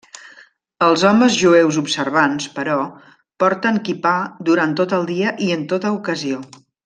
[0.85, 2.79] Els homes jueus observants, però,
[3.45, 4.15] porten quipà
[4.49, 6.41] durant tot el dia i en tota ocasió.